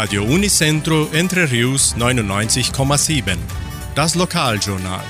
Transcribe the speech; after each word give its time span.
Radio 0.00 0.22
Unicentro 0.22 1.08
Entre 1.12 1.50
Rius 1.50 1.96
99,7. 1.96 3.36
Das 3.96 4.14
Lokaljournal. 4.14 5.02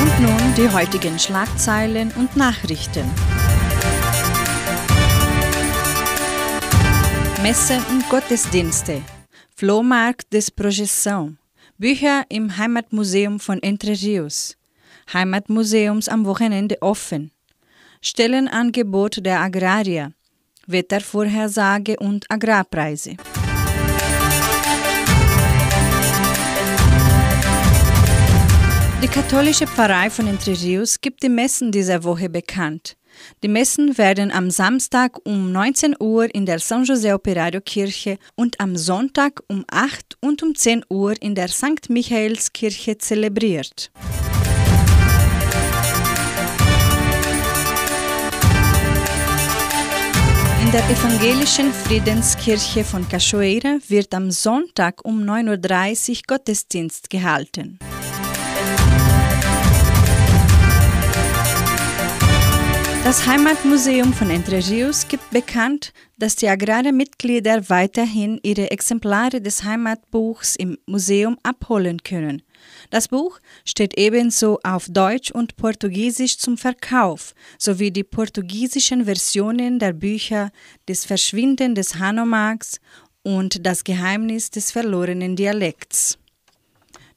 Und 0.00 0.20
nun 0.22 0.54
die 0.56 0.66
heutigen 0.70 1.18
Schlagzeilen 1.18 2.10
und 2.16 2.36
Nachrichten. 2.36 3.04
Messen 7.42 7.84
und 7.90 8.08
Gottesdienste. 8.08 9.02
Flohmarkt 9.54 10.32
des 10.32 10.50
Projeção. 10.50 11.36
Bücher 11.76 12.24
im 12.30 12.56
Heimatmuseum 12.56 13.40
von 13.40 13.62
Entre 13.62 13.92
Rios. 13.92 14.56
Heimatmuseums 15.12 16.08
am 16.08 16.24
Wochenende 16.24 16.80
offen. 16.80 17.30
Stellenangebot 18.00 19.18
der 19.22 19.42
Agrarier. 19.42 20.14
Wettervorhersage 20.72 21.96
und 21.98 22.26
Agrarpreise. 22.28 23.16
Die 29.02 29.08
katholische 29.08 29.66
Pfarrei 29.66 30.10
von 30.10 30.26
Entre 30.26 30.52
Rios 30.52 31.00
gibt 31.00 31.22
die 31.22 31.30
Messen 31.30 31.72
dieser 31.72 32.04
Woche 32.04 32.28
bekannt. 32.28 32.96
Die 33.42 33.48
Messen 33.48 33.96
werden 33.96 34.30
am 34.30 34.50
Samstag 34.50 35.18
um 35.24 35.52
19 35.52 35.96
Uhr 35.98 36.32
in 36.34 36.44
der 36.44 36.58
San 36.58 36.84
José 36.84 37.14
Operario 37.14 37.62
Kirche 37.62 38.18
und 38.36 38.60
am 38.60 38.76
Sonntag 38.76 39.42
um 39.48 39.64
8 39.70 40.18
und 40.20 40.42
um 40.42 40.54
10 40.54 40.84
Uhr 40.90 41.14
in 41.20 41.34
der 41.34 41.48
St. 41.48 41.88
Michaelskirche 41.88 42.98
zelebriert. 42.98 43.90
In 50.70 50.76
der 50.76 50.88
evangelischen 50.88 51.72
Friedenskirche 51.72 52.84
von 52.84 53.08
Cachoeira 53.08 53.78
wird 53.88 54.14
am 54.14 54.30
Sonntag 54.30 55.04
um 55.04 55.20
9.30 55.20 56.10
Uhr 56.10 56.16
Gottesdienst 56.28 57.10
gehalten. 57.10 57.80
Das 63.10 63.26
Heimatmuseum 63.26 64.12
von 64.12 64.30
Entre 64.30 64.64
Rios 64.68 65.08
gibt 65.08 65.30
bekannt, 65.30 65.92
dass 66.16 66.36
die 66.36 66.46
Agrarmitglieder 66.46 67.68
weiterhin 67.68 68.38
ihre 68.44 68.70
Exemplare 68.70 69.40
des 69.40 69.64
Heimatbuchs 69.64 70.54
im 70.54 70.78
Museum 70.86 71.36
abholen 71.42 72.04
können. 72.04 72.42
Das 72.90 73.08
Buch 73.08 73.40
steht 73.64 73.98
ebenso 73.98 74.60
auf 74.62 74.86
Deutsch 74.88 75.32
und 75.32 75.56
Portugiesisch 75.56 76.38
zum 76.38 76.56
Verkauf, 76.56 77.34
sowie 77.58 77.90
die 77.90 78.04
portugiesischen 78.04 79.06
Versionen 79.06 79.80
der 79.80 79.92
Bücher 79.92 80.52
des 80.88 81.04
Verschwinden 81.04 81.74
des 81.74 81.96
Hanomaks 81.96 82.78
und 83.24 83.66
das 83.66 83.82
Geheimnis 83.82 84.50
des 84.50 84.70
verlorenen 84.70 85.34
Dialekts. 85.34 86.16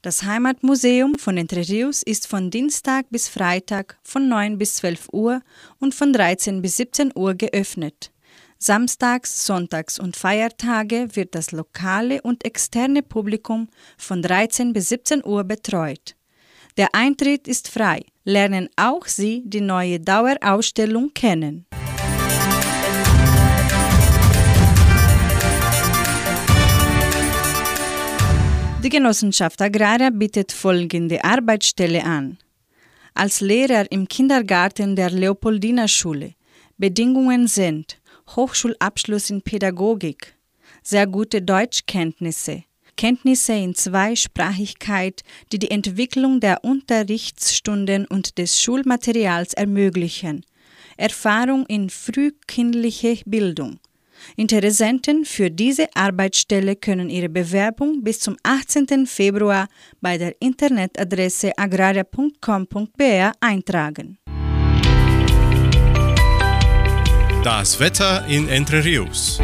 Das 0.04 0.23
Heimatmuseum 0.23 1.16
von 1.16 1.38
Entre 1.38 1.66
Rios 1.66 2.04
ist 2.04 2.28
von 2.28 2.52
Dienstag 2.52 3.06
bis 3.09 3.30
Freitag 3.30 3.98
von 4.04 4.28
9 4.28 4.58
bis 4.58 4.76
12 4.76 5.08
Uhr 5.14 5.42
und 5.80 5.96
von 5.96 6.12
13 6.12 6.62
bis 6.62 6.76
17 6.76 7.14
Uhr 7.16 7.36
geöffnet. 7.36 8.12
Samstags, 8.59 9.46
Sonntags 9.46 10.00
und 10.00 10.18
Feiertage 10.18 11.16
wird 11.16 11.36
das 11.36 11.54
lokale 11.54 12.22
und 12.22 12.44
externe 12.44 13.02
Publikum 13.02 13.70
von 13.98 14.22
13 14.22 14.74
bis 14.74 14.90
17 14.90 15.24
Uhr 15.24 15.46
betreut. 15.46 16.18
Der 16.76 16.94
Eintritt 16.94 17.48
ist 17.48 17.70
frei. 17.70 18.02
Lernen 18.26 18.68
auch 18.76 19.06
Sie 19.06 19.44
die 19.46 19.62
neue 19.62 20.02
Dauerausstellung 20.02 21.14
kennen. 21.14 21.66
Die 28.84 28.89
Genossenschaft 28.89 29.62
Agraria 29.62 30.09
bietet 30.09 30.52
folgende 30.52 31.24
Arbeitsstelle 31.24 32.03
an. 32.03 32.38
Als 33.13 33.40
Lehrer 33.40 33.90
im 33.90 34.09
Kindergarten 34.09 34.97
der 34.97 35.09
Leopoldina 35.09 35.88
Schule. 35.88 36.34
Bedingungen 36.78 37.47
sind 37.47 38.02
Hochschulabschluss 38.35 39.30
in 39.30 39.41
Pädagogik, 39.41 40.35
sehr 40.81 41.08
gute 41.08 41.41
Deutschkenntnisse, 41.41 42.66
Kenntnisse 42.97 43.53
in 43.53 43.74
Zweisprachigkeit, 43.74 45.22
die 45.53 45.59
die 45.59 45.72
Entwicklung 45.72 46.41
der 46.41 46.66
Unterrichtsstunden 46.66 48.06
und 48.06 48.38
des 48.38 48.62
Schulmaterials 48.62 49.53
ermöglichen, 49.53 50.46
Erfahrung 50.97 51.66
in 51.68 51.90
frühkindlicher 51.90 53.16
Bildung, 53.25 53.79
Interessenten 54.35 55.25
für 55.25 55.50
diese 55.50 55.88
Arbeitsstelle 55.95 56.75
können 56.75 57.09
ihre 57.09 57.29
Bewerbung 57.29 58.03
bis 58.03 58.19
zum 58.19 58.38
18. 58.44 59.06
Februar 59.06 59.67
bei 60.01 60.17
der 60.17 60.35
Internetadresse 60.39 61.51
agraria.com.br 61.57 63.31
eintragen. 63.39 64.17
Das 67.44 67.79
Wetter 67.79 68.25
in 68.28 68.47
Entre 68.47 68.84
Rios. 68.84 69.41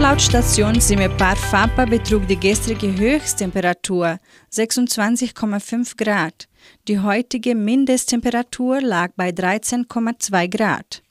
Laut 0.00 0.20
Station 0.20 0.80
Simepar 0.80 1.36
Fapa 1.36 1.84
betrug 1.84 2.26
die 2.26 2.38
gestrige 2.38 2.96
Höchsttemperatur 2.96 4.18
26,5 4.52 5.96
Grad. 5.96 6.48
Die 6.88 6.98
heutige 6.98 7.54
Mindesttemperatur 7.54 8.80
lag 8.80 9.12
bei 9.16 9.30
13,2 9.30 10.48
Grad. 10.48 11.02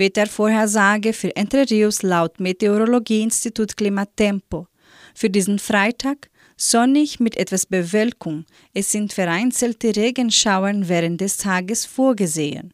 Wettervorhersage 0.00 1.12
für 1.12 1.36
Entre 1.36 1.70
Rios 1.70 2.02
laut 2.02 2.40
Meteorologieinstitut 2.40 3.76
Klimatempo. 3.76 4.66
Für 5.14 5.30
diesen 5.30 5.60
Freitag 5.60 6.30
sonnig 6.56 7.20
mit 7.20 7.36
etwas 7.36 7.66
Bewölkung. 7.66 8.46
Es 8.74 8.90
sind 8.90 9.12
vereinzelte 9.12 9.94
Regenschauern 9.94 10.88
während 10.88 11.20
des 11.20 11.36
Tages 11.36 11.86
vorgesehen. 11.86 12.72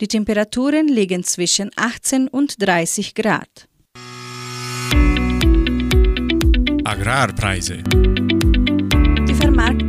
Die 0.00 0.08
Temperaturen 0.08 0.88
liegen 0.88 1.24
zwischen 1.24 1.70
18 1.76 2.28
und 2.28 2.62
30 2.62 3.14
Grad. 3.14 3.68
Agrarpreise. 6.84 7.82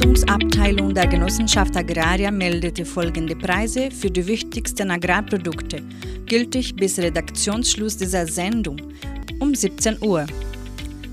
Die 0.09 0.15
Vermarktungsabteilung 0.15 0.93
der 0.95 1.05
Genossenschaft 1.05 1.77
Agraria 1.77 2.31
meldete 2.31 2.83
folgende 2.83 3.35
Preise 3.35 3.91
für 3.91 4.09
die 4.09 4.25
wichtigsten 4.25 4.89
Agrarprodukte, 4.89 5.83
gültig 6.25 6.75
bis 6.75 6.97
Redaktionsschluss 6.97 7.95
dieser 7.97 8.25
Sendung 8.25 8.81
um 9.39 9.53
17 9.53 10.01
Uhr. 10.01 10.25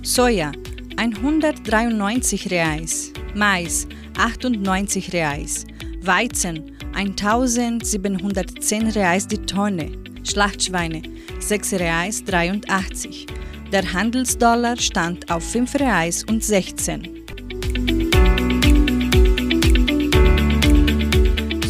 Soja 0.02 0.50
193 0.96 2.50
Reais, 2.50 3.12
Mais 3.34 3.86
98 4.16 5.12
Reais, 5.12 5.66
Weizen 6.00 6.74
1710 6.94 8.88
Reais 8.88 9.28
die 9.28 9.44
Tonne, 9.44 9.92
Schlachtschweine 10.24 11.02
6 11.38 11.74
Reais 11.74 12.24
83. 12.24 13.26
Der 13.72 13.92
Handelsdollar 13.92 14.78
stand 14.78 15.30
auf 15.30 15.44
5 15.44 15.74
Reais 15.74 16.24
und 16.24 16.42
16. 16.42 17.15